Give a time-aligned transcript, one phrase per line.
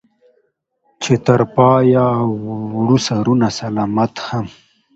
[1.01, 2.05] چې تر پايه
[2.75, 4.45] وړو سرونه سلامت هم